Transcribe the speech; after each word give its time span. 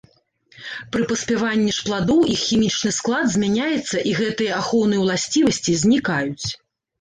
Пры 0.93 1.03
паспяванні 1.11 1.73
ж 1.77 1.83
пладоў 1.89 2.19
іх 2.35 2.41
хімічны 2.51 2.91
склад 2.97 3.25
змяняецца 3.35 3.97
і 4.13 4.15
гэтыя 4.21 4.57
ахоўныя 4.63 5.03
ўласцівасці 5.05 5.77
знікаюць. 5.85 6.47